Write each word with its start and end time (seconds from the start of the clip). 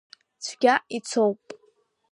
Цәгьа 0.43 0.73
ицоуп. 0.95 1.41